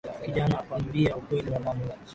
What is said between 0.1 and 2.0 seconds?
Kijana akamwambia ukweli wa mambo.